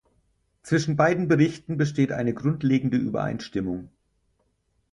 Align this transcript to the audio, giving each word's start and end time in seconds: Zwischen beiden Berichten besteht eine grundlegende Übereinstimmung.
Zwischen 0.63 0.95
beiden 0.95 1.27
Berichten 1.27 1.77
besteht 1.77 2.11
eine 2.11 2.33
grundlegende 2.33 2.97
Übereinstimmung. 2.97 3.91